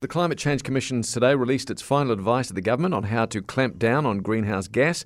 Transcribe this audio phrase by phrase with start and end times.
[0.00, 3.42] The Climate Change Commission today released its final advice to the government on how to
[3.42, 5.04] clamp down on greenhouse gas.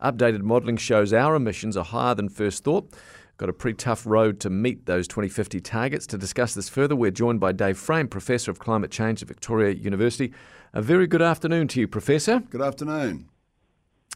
[0.00, 2.94] Updated modelling shows our emissions are higher than first thought.
[3.38, 6.06] Got a pretty tough road to meet those 2050 targets.
[6.06, 9.74] To discuss this further, we're joined by Dave Frame, Professor of Climate Change at Victoria
[9.74, 10.32] University.
[10.72, 12.38] A very good afternoon to you, Professor.
[12.38, 13.28] Good afternoon.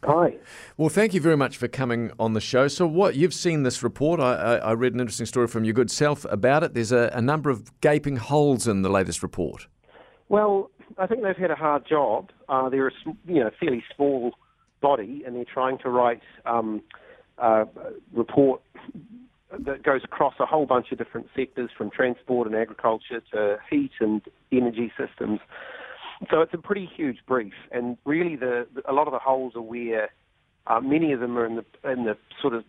[0.04, 0.36] Hi.
[0.76, 2.68] Well, thank you very much for coming on the show.
[2.68, 4.20] So, what you've seen this report?
[4.20, 6.74] I, I, I read an interesting story from your good self about it.
[6.74, 9.66] There's a, a number of gaping holes in the latest report.
[10.30, 12.30] Well, I think they've had a hard job.
[12.48, 12.92] Uh, they're a
[13.26, 14.32] you know fairly small
[14.80, 16.82] body, and they're trying to write um,
[17.36, 17.66] a
[18.14, 18.62] report
[19.50, 23.90] that goes across a whole bunch of different sectors, from transport and agriculture to heat
[23.98, 25.40] and energy systems.
[26.30, 29.62] So it's a pretty huge brief, and really, the a lot of the holes are
[29.62, 30.10] where
[30.68, 32.62] uh, many of them are in the in the sort of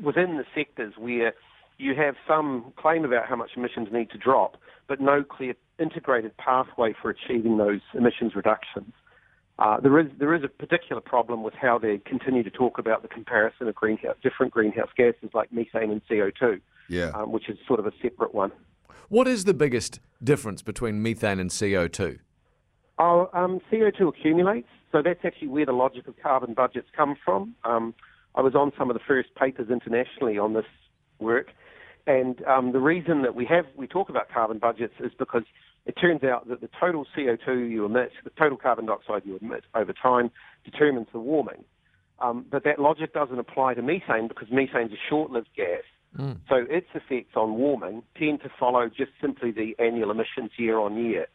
[0.00, 1.34] within the sectors where
[1.82, 4.56] you have some claim about how much emissions need to drop,
[4.88, 8.92] but no clear integrated pathway for achieving those emissions reductions.
[9.58, 13.02] Uh, there is there is a particular problem with how they continue to talk about
[13.02, 17.10] the comparison of greenhouse, different greenhouse gases like methane and CO2, yeah.
[17.14, 18.50] um, which is sort of a separate one.
[19.08, 22.18] What is the biggest difference between methane and CO2?
[22.98, 27.54] Oh, um, CO2 accumulates, so that's actually where the logic of carbon budgets come from.
[27.64, 27.94] Um,
[28.34, 30.64] I was on some of the first papers internationally on this
[31.18, 31.48] work,
[32.06, 35.44] and um, the reason that we have we talk about carbon budgets is because
[35.86, 39.64] it turns out that the total CO2 you emit, the total carbon dioxide you emit
[39.74, 40.30] over time,
[40.64, 41.64] determines the warming.
[42.20, 45.82] Um, but that logic doesn't apply to methane because methane is a short-lived gas.
[46.16, 46.38] Mm.
[46.48, 50.96] So its effects on warming tend to follow just simply the annual emissions year on
[50.96, 51.26] year.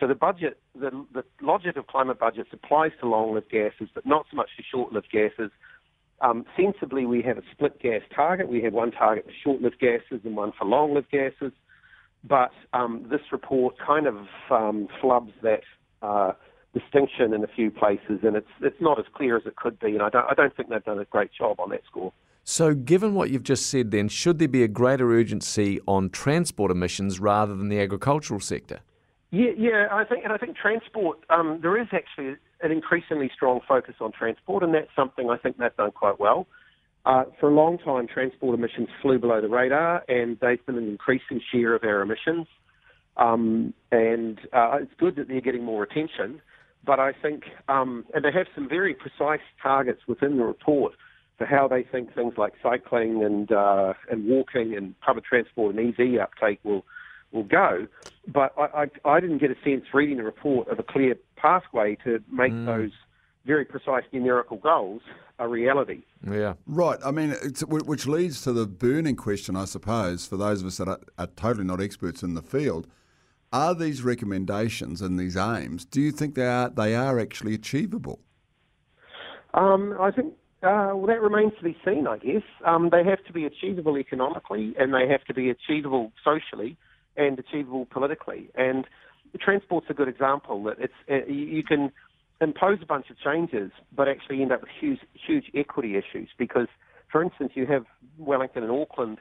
[0.00, 4.26] So the budget, the, the logic of climate budgets applies to long-lived gases, but not
[4.30, 5.50] so much to short-lived gases.
[6.22, 8.48] Um, sensibly, we have a split gas target.
[8.48, 11.52] We have one target for short-lived gases and one for long-lived gases.
[12.24, 14.14] But um, this report kind of
[14.48, 15.62] um, flubs that
[16.00, 16.32] uh,
[16.72, 19.88] distinction in a few places, and it's it's not as clear as it could be.
[19.88, 22.12] And I don't I don't think they've done a great job on that score.
[22.44, 26.70] So, given what you've just said, then should there be a greater urgency on transport
[26.70, 28.80] emissions rather than the agricultural sector?
[29.30, 31.18] Yeah, yeah, I think, and I think transport.
[31.30, 35.58] Um, there is actually an increasingly strong focus on transport, and that's something I think
[35.58, 36.46] they've done quite well.
[37.04, 40.88] Uh, for a long time, transport emissions flew below the radar, and they've been an
[40.88, 42.46] increasing share of our emissions.
[43.16, 46.40] Um, and uh, it's good that they're getting more attention,
[46.84, 50.92] but I think, um, and they have some very precise targets within the report
[51.38, 55.98] for how they think things like cycling and uh, and walking and public transport and
[55.98, 56.84] EV uptake will
[57.32, 57.86] will go.
[58.28, 61.96] But I, I, I didn't get a sense reading the report of a clear pathway
[62.04, 62.66] to make mm.
[62.66, 62.90] those
[63.44, 65.02] very precise numerical goals
[65.38, 66.02] a reality.
[66.30, 66.54] Yeah.
[66.66, 66.98] Right.
[67.04, 67.34] I mean,
[67.68, 71.26] which leads to the burning question, I suppose, for those of us that are, are,
[71.26, 72.86] totally not experts in the field.
[73.52, 78.20] Are these recommendations and these aims, do you think they are, they are actually achievable?
[79.52, 80.32] Um, I think,
[80.62, 82.42] uh, well, that remains to be seen, I guess.
[82.64, 86.78] Um, they have to be achievable economically and they have to be achievable socially
[87.16, 88.48] and achievable politically.
[88.54, 88.86] And
[89.40, 91.92] transport's a good example that it's, uh, you can
[92.40, 96.28] impose a bunch of changes, but actually end up with huge, huge equity issues.
[96.36, 96.68] Because,
[97.10, 97.84] for instance, you have
[98.18, 99.18] Wellington and Auckland,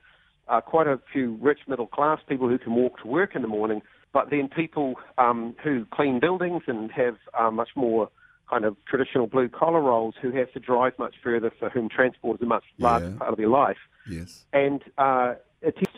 [0.47, 3.47] uh, quite a few rich middle class people who can walk to work in the
[3.47, 3.81] morning,
[4.11, 8.09] but then people um, who clean buildings and have uh, much more
[8.49, 12.37] kind of traditional blue collar roles who have to drive much further, for whom transport
[12.39, 13.17] is a much larger yeah.
[13.17, 13.77] part of their life.
[14.09, 14.45] Yes.
[14.51, 15.35] And uh,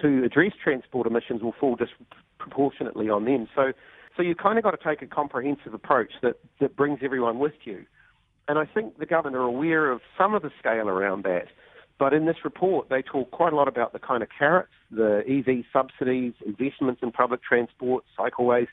[0.04, 3.48] to address transport emissions will fall disproportionately on them.
[3.56, 3.74] So
[4.16, 7.54] so you kind of got to take a comprehensive approach that, that brings everyone with
[7.64, 7.86] you.
[8.48, 11.48] And I think the government are aware of some of the scale around that.
[11.98, 15.24] But in this report, they talk quite a lot about the kind of carrots, the
[15.28, 18.68] EV subsidies, investments in public transport, cycleways,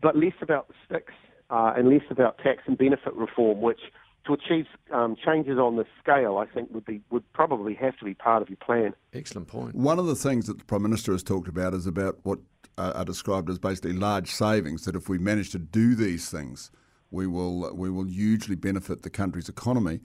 [0.00, 1.12] but less about the sticks
[1.50, 3.80] uh, and less about tax and benefit reform, which
[4.26, 8.04] to achieve um, changes on this scale, I think would be would probably have to
[8.04, 8.94] be part of your plan.
[9.12, 9.74] Excellent point.
[9.74, 12.38] One of the things that the Prime Minister has talked about is about what
[12.78, 14.84] uh, are described as basically large savings.
[14.84, 16.70] That if we manage to do these things,
[17.10, 20.00] we will we will hugely benefit the country's economy.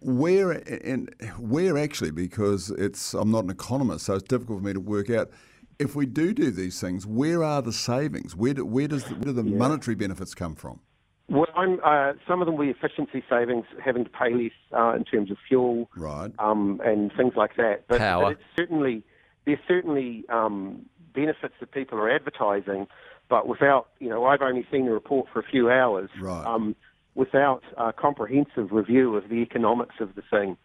[0.00, 0.50] Where
[0.84, 4.80] and where actually, because it's I'm not an economist, so it's difficult for me to
[4.80, 5.30] work out.
[5.78, 8.34] If we do do these things, where are the savings?
[8.34, 9.56] Where do, where does the, where do the yeah.
[9.58, 10.80] monetary benefits come from?
[11.28, 15.04] Well, uh, some of them will be efficiency savings, having to pay less uh, in
[15.04, 17.84] terms of fuel, right, um, and things like that.
[17.88, 18.22] But, Power.
[18.22, 19.02] but it's certainly
[19.44, 22.86] there's certainly um, benefits that people are advertising,
[23.28, 26.10] but without, you know, I've only seen the report for a few hours.
[26.20, 26.46] Right.
[26.46, 26.76] Um,
[27.16, 30.56] without a comprehensive review of the economics of the thing,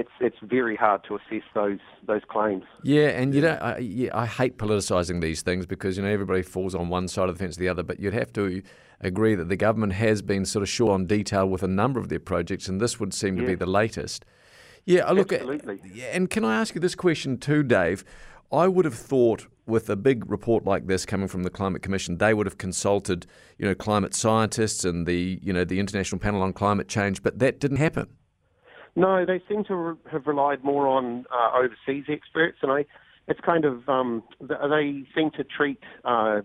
[0.00, 2.64] it's it's very hard to assess those those claims.
[2.82, 6.42] Yeah, and you know, I, yeah, I hate politicising these things because you know everybody
[6.42, 7.82] falls on one side of the fence or the other.
[7.82, 8.62] But you'd have to
[9.00, 12.08] agree that the government has been sort of short on detail with a number of
[12.08, 14.24] their projects, and this would seem to be the latest.
[14.84, 15.80] Yeah, I look Absolutely.
[16.10, 18.04] And can I ask you this question too, Dave?
[18.52, 22.18] I would have thought with a big report like this coming from the Climate Commission,
[22.18, 23.26] they would have consulted,
[23.58, 27.38] you know, climate scientists and the, you know, the International Panel on Climate Change, but
[27.38, 28.08] that didn't happen.
[28.96, 32.84] No, they seem to re- have relied more on uh, overseas experts, and I,
[33.28, 36.40] it's kind of um, they seem to treat uh,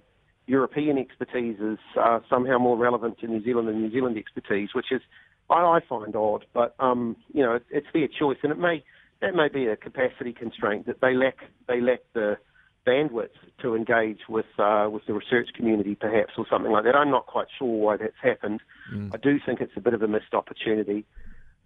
[0.47, 4.91] European expertise as uh, somehow more relevant to New Zealand than New Zealand expertise, which
[4.91, 5.01] is
[5.49, 6.45] I, I find odd.
[6.53, 8.83] But um, you know, it's, it's their choice, and it may
[9.21, 11.37] that may be a capacity constraint that they lack
[11.67, 12.37] they lack the
[12.85, 13.29] bandwidth
[13.61, 16.95] to engage with uh, with the research community, perhaps, or something like that.
[16.95, 18.61] I'm not quite sure why that's happened.
[18.93, 19.13] Mm.
[19.13, 21.05] I do think it's a bit of a missed opportunity.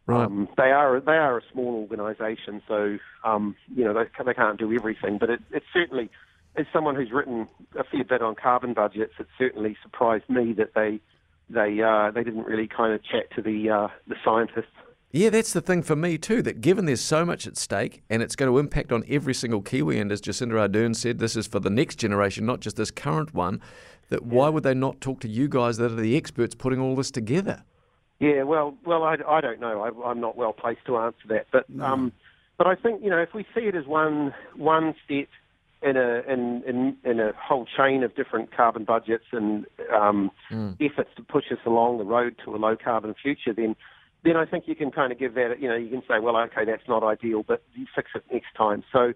[0.09, 0.25] Right.
[0.25, 4.57] Um, they are they are a small organisation, so um, you know they, they can't
[4.57, 5.19] do everything.
[5.19, 6.09] But it, it certainly,
[6.55, 7.47] as someone who's written
[7.77, 10.99] a fair bit on carbon budgets, it certainly surprised me that they
[11.47, 14.73] they uh, they didn't really kind of chat to the uh, the scientists.
[15.11, 16.41] Yeah, that's the thing for me too.
[16.41, 19.61] That given there's so much at stake and it's going to impact on every single
[19.61, 22.89] Kiwi, and as Jacinda Ardern said, this is for the next generation, not just this
[22.89, 23.61] current one.
[24.09, 24.27] That yeah.
[24.29, 27.11] why would they not talk to you guys that are the experts putting all this
[27.11, 27.63] together?
[28.19, 29.81] Yeah, well, well, I, I don't know.
[29.81, 31.85] I, am not well placed to answer that, but no.
[31.85, 32.11] um,
[32.57, 35.27] but I think you know if we see it as one one step
[35.81, 40.75] in a in in, in a whole chain of different carbon budgets and um, mm.
[40.81, 43.75] efforts to push us along the road to a low carbon future, then
[44.23, 45.61] then I think you can kind of give that.
[45.61, 48.53] You know, you can say, well, okay, that's not ideal, but you fix it next
[48.57, 48.83] time.
[48.91, 49.13] So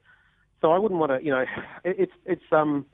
[0.61, 1.23] so I wouldn't want to.
[1.23, 1.45] You know,
[1.83, 2.85] it, it's it's um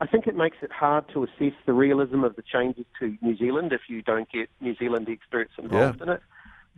[0.00, 3.36] I think it makes it hard to assess the realism of the changes to New
[3.36, 6.04] Zealand if you don't get New Zealand experts involved yeah.
[6.04, 6.22] in it.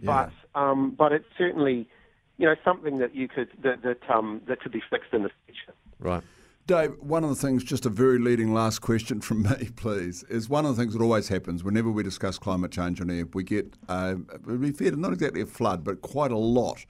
[0.00, 0.30] Yeah.
[0.54, 1.88] But um, but it's certainly
[2.36, 5.30] you know something that you could that that um, that could be fixed in the
[5.46, 5.74] future.
[5.98, 6.22] Right.
[6.68, 10.50] Dave, one of the things, just a very leading last question from me, please, is
[10.50, 13.42] one of the things that always happens whenever we discuss climate change on air, we
[13.42, 16.84] get, uh, we fed not exactly a flood, but quite a lot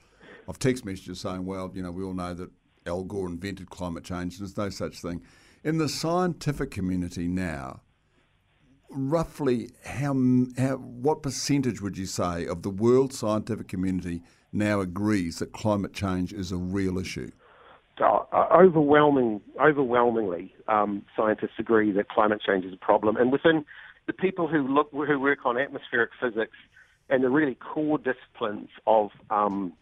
[0.49, 2.49] of text messages saying, well, you know, we all know that
[2.87, 5.21] Al Gore invented climate change, there's no such thing.
[5.63, 7.81] In the scientific community now,
[8.89, 10.13] roughly how,
[10.57, 14.21] how what percentage would you say of the world scientific community
[14.53, 17.31] now agrees that climate change is a real issue?
[17.99, 23.65] Uh, overwhelming, overwhelmingly, um, scientists agree that climate change is a problem, and within
[24.07, 26.55] the people who look who work on atmospheric physics
[27.09, 29.73] and the really core disciplines of um,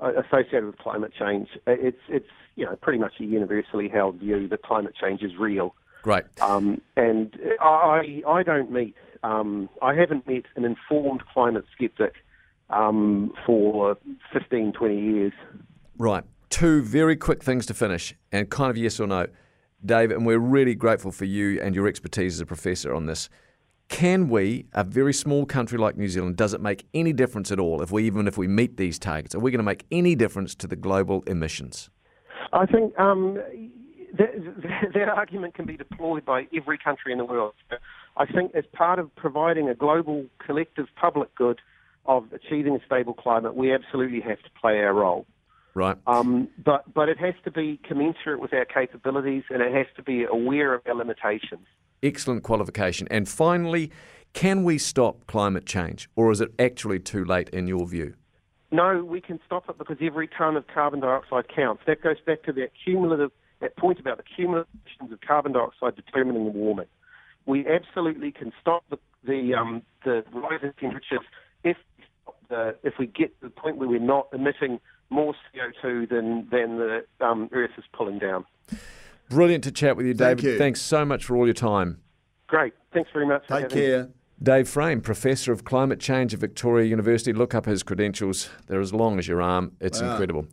[0.00, 4.62] associated with climate change, it's it's you know pretty much a universally held view that
[4.62, 5.74] climate change is real.
[6.04, 6.24] Right.
[6.42, 8.94] Um, and I I don't meet
[9.24, 12.14] um, I haven't met an informed climate skeptic
[12.70, 13.96] um, for
[14.32, 15.32] 15, 20 years.
[15.96, 16.24] Right.
[16.50, 19.26] Two very quick things to finish, and kind of yes or no,
[19.84, 20.10] Dave.
[20.10, 23.28] And we're really grateful for you and your expertise as a professor on this.
[23.94, 27.60] Can we, a very small country like New Zealand, does it make any difference at
[27.60, 29.36] all if we even if we meet these targets?
[29.36, 31.90] Are we going to make any difference to the global emissions?
[32.52, 33.34] I think um,
[34.18, 34.30] that,
[34.94, 37.54] that, argument can be deployed by every country in the world.
[38.16, 41.60] I think as part of providing a global collective public good
[42.04, 45.24] of achieving a stable climate, we absolutely have to play our role.
[45.72, 45.96] Right.
[46.08, 50.02] Um, but but it has to be commensurate with our capabilities, and it has to
[50.02, 51.68] be aware of our limitations.
[52.04, 53.08] Excellent qualification.
[53.10, 53.90] And finally,
[54.34, 58.14] can we stop climate change, or is it actually too late in your view?
[58.70, 61.82] No, we can stop it because every tonne of carbon dioxide counts.
[61.86, 65.96] That goes back to that cumulative that point about the cumulative emissions of carbon dioxide
[65.96, 66.88] determining the warming.
[67.46, 71.20] We absolutely can stop the the, um, the rise in temperatures
[71.62, 71.78] if
[72.50, 76.78] the, if we get to the point where we're not emitting more CO2 than than
[76.78, 78.44] the um, Earth is pulling down.
[79.30, 80.38] Brilliant to chat with you, David.
[80.40, 80.58] Thank you.
[80.58, 82.00] Thanks so much for all your time.
[82.54, 82.72] Great.
[82.92, 83.42] Thanks very much.
[83.48, 84.10] Take care.
[84.40, 87.32] Dave Frame, Professor of Climate Change at Victoria University.
[87.32, 88.48] Look up his credentials.
[88.68, 89.72] They're as long as your arm.
[89.80, 90.12] It's wow.
[90.12, 90.46] incredible.